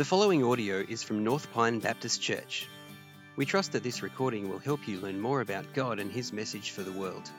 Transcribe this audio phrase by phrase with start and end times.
[0.00, 2.66] The following audio is from North Pine Baptist Church.
[3.36, 6.70] We trust that this recording will help you learn more about God and His message
[6.70, 7.30] for the world.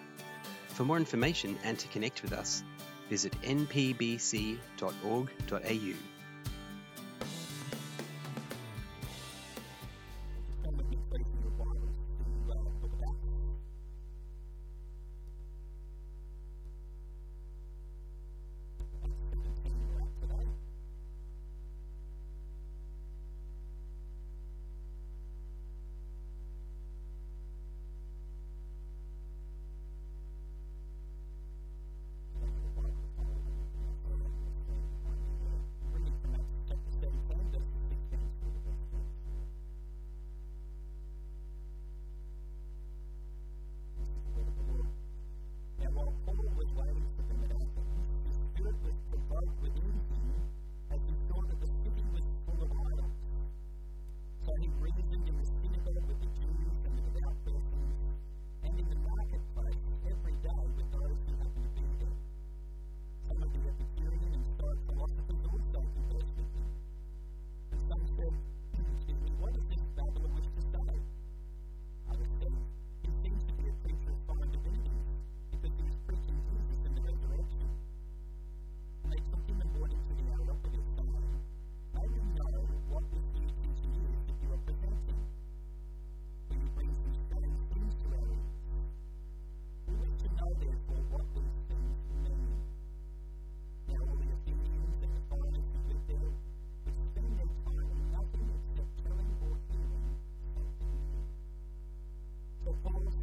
[0.67, 2.63] For more information and to connect with us,
[3.09, 4.59] visit npbc.org.au.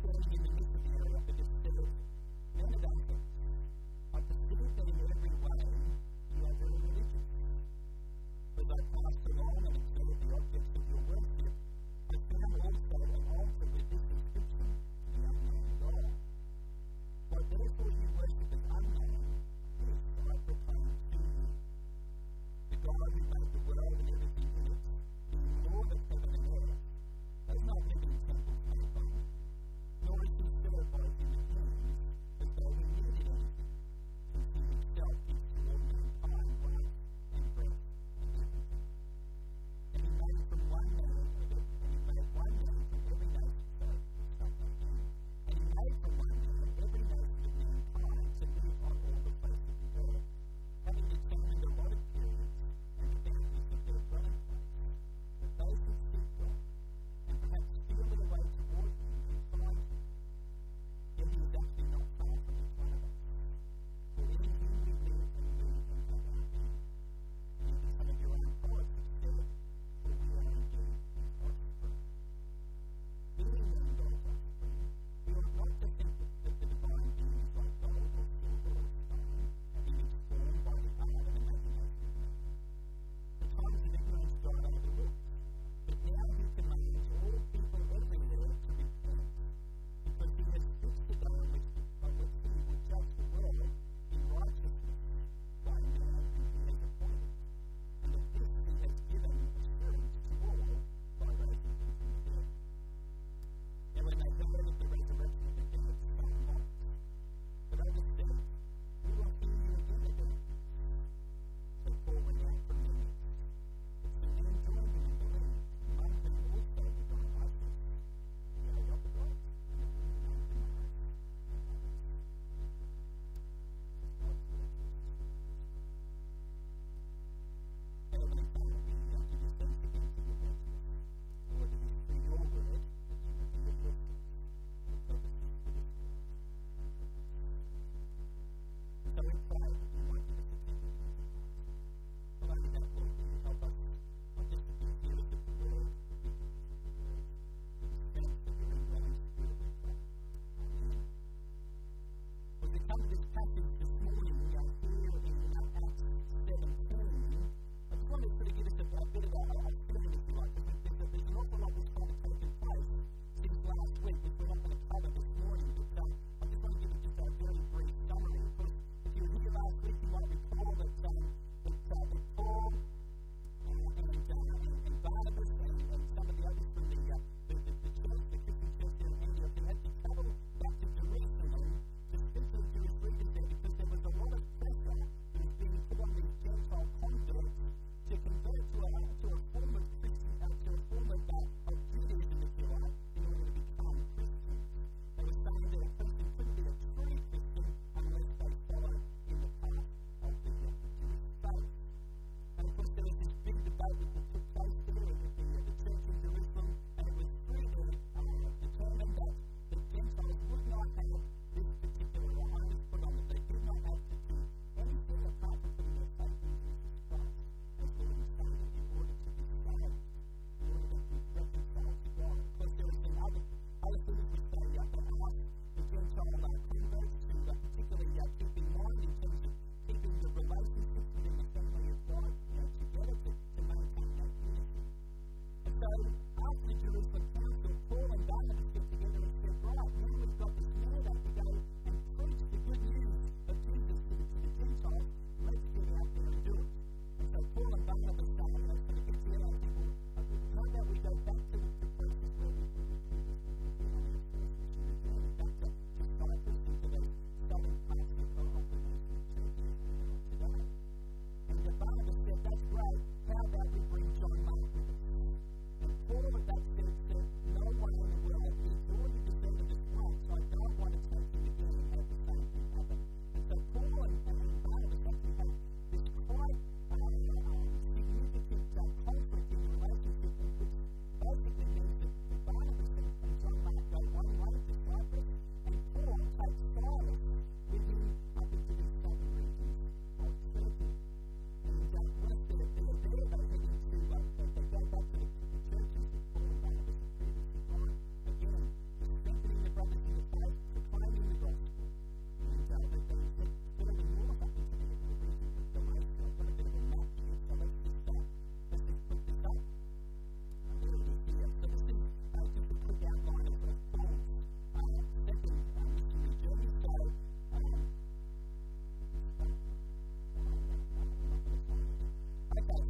[0.09, 0.42] in
[1.77, 2.08] the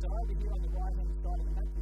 [0.00, 1.78] died to here on the right hand side, of the map.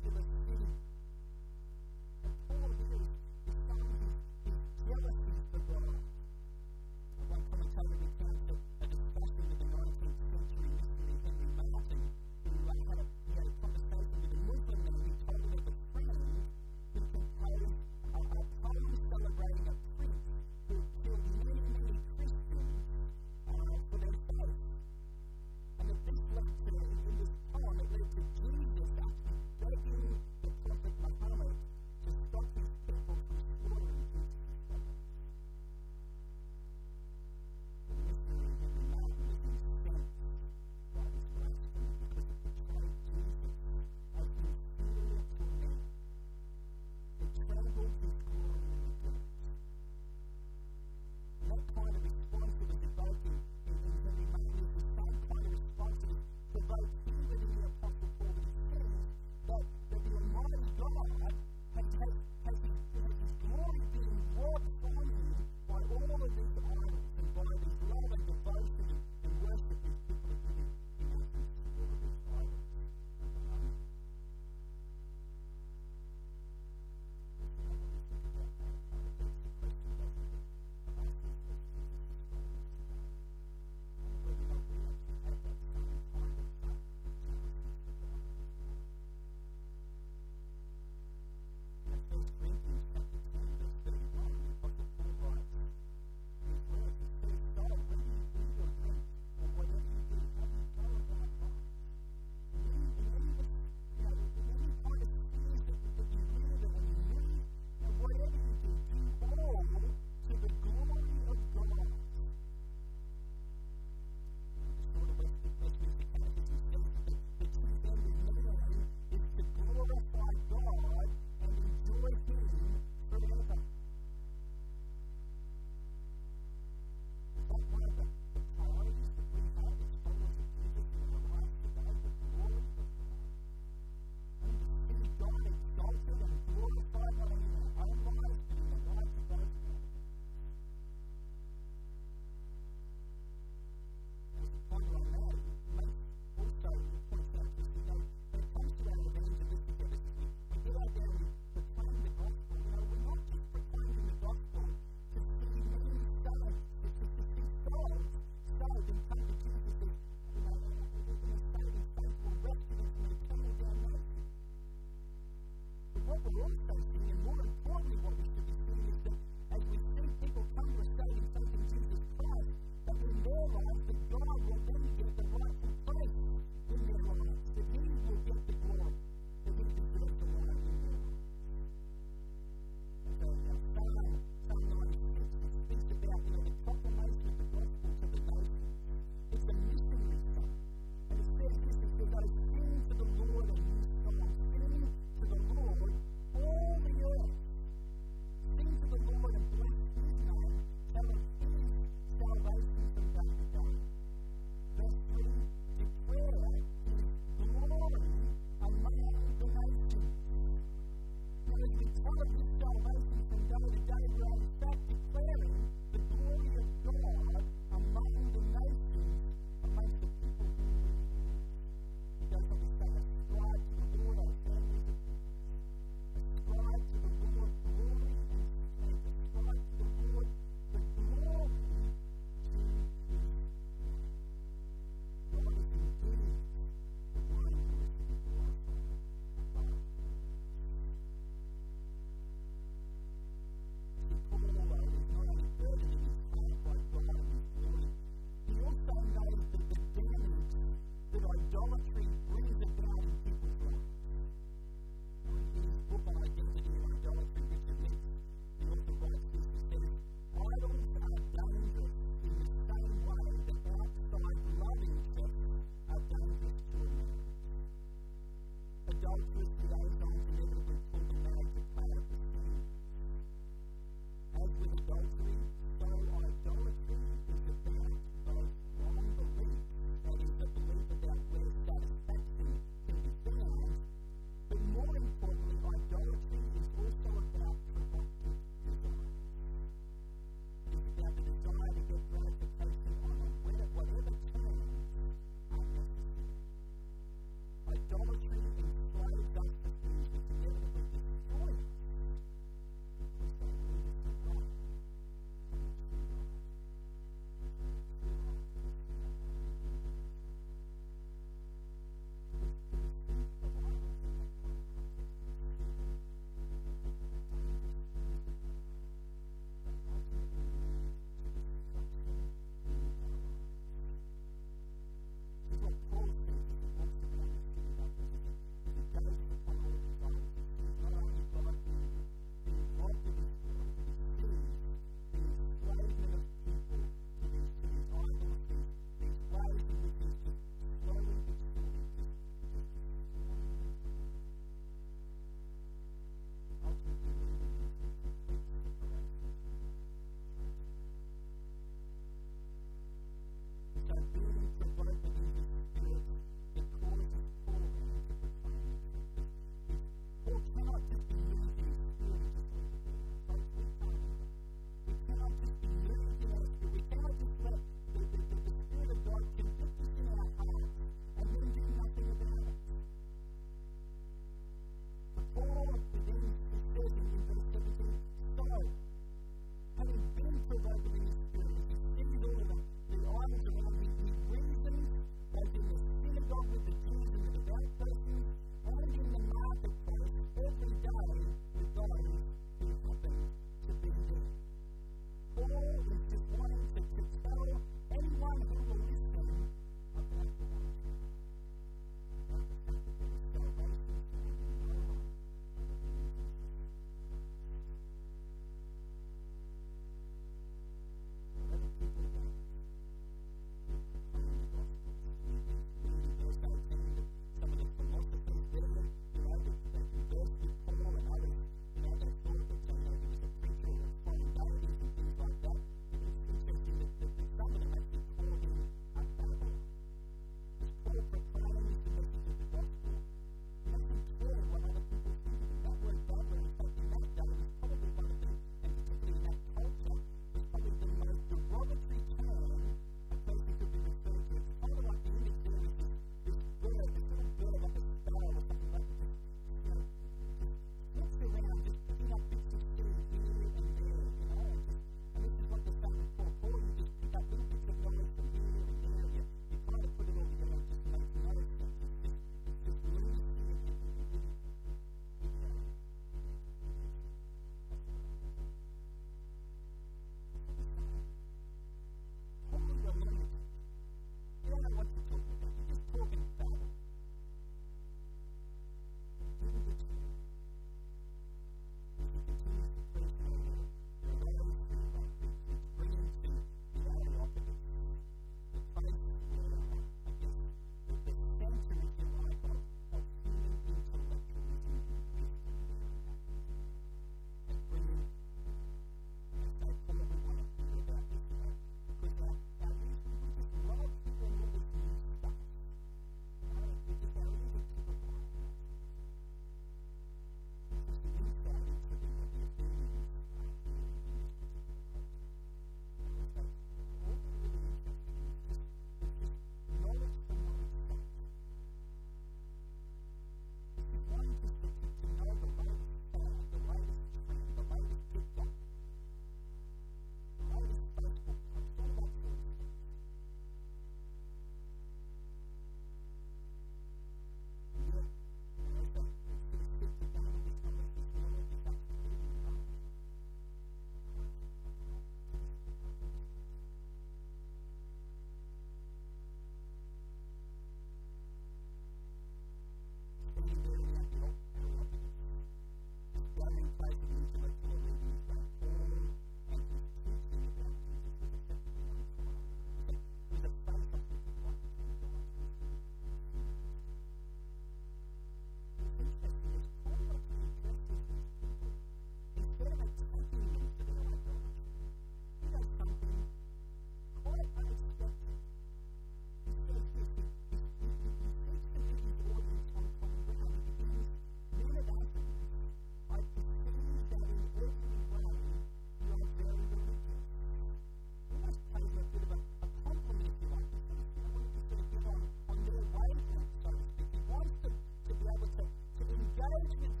[599.61, 600.00] comes with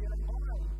[0.00, 0.79] Jeremiah chapter 32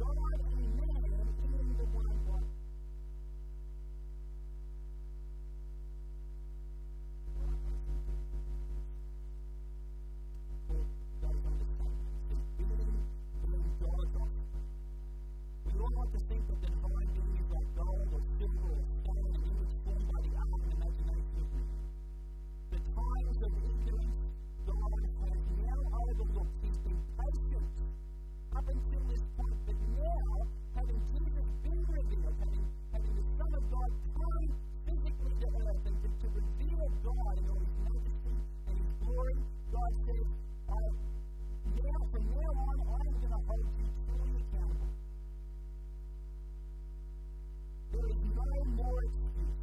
[0.00, 1.10] God and man
[1.76, 2.40] the one.
[26.62, 27.66] We patient
[28.56, 30.30] up until this point, but now,
[30.74, 34.46] having Jesus been revealed, having, having the Son of God come
[34.86, 38.34] physically to earth and to, to reveal God in all his majesty
[38.66, 39.36] and his glory,
[39.70, 40.26] God says,
[40.66, 40.90] uh,
[41.70, 44.90] now, from now on, I'm going to hold you truly accountable.
[47.90, 49.58] There is no more excuse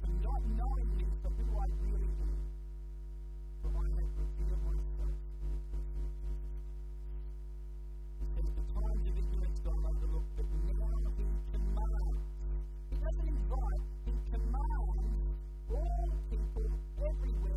[0.00, 2.36] for not knowing me for who I really am.
[3.62, 5.15] For I have revealed myself
[8.76, 12.20] Of ignorance God overlooked, but now he commands.
[12.90, 15.16] He doesn't invite, he commands
[15.72, 16.68] all people
[17.00, 17.55] everywhere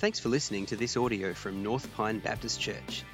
[0.00, 3.04] Thanks for listening to this audio from North Pine Baptist Church.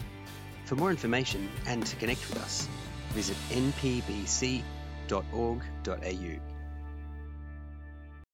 [0.66, 2.68] For more information and to connect with us,
[3.08, 4.62] visit npbc.org.au.